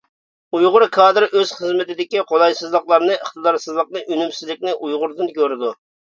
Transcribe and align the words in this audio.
ئۇيغۇر 0.59 0.83
كادىر 0.93 1.25
ئۆز 1.27 1.51
خىزمىتىدىكى 1.57 2.23
قولايسىزلىقلارنى، 2.31 3.17
ئىقتىدارسىزلىقنى، 3.17 4.01
ئۈنۈمسىزلىكنى 4.07 4.73
ئۇيغۇردىن 4.79 5.31
كۆرىدۇ. 5.37 5.71